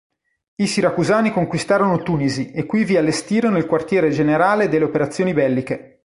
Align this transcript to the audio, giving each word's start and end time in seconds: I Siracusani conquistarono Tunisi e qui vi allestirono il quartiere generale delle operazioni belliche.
I 0.55 0.65
Siracusani 0.65 1.29
conquistarono 1.29 2.01
Tunisi 2.01 2.49
e 2.49 2.65
qui 2.65 2.85
vi 2.85 2.97
allestirono 2.97 3.57
il 3.59 3.67
quartiere 3.67 4.09
generale 4.09 4.67
delle 4.67 4.85
operazioni 4.85 5.31
belliche. 5.31 5.99